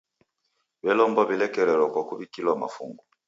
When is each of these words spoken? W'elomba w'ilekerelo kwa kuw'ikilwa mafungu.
W'elomba 0.83 1.21
w'ilekerelo 1.27 1.85
kwa 1.93 2.01
kuw'ikilwa 2.07 2.53
mafungu. 2.61 3.03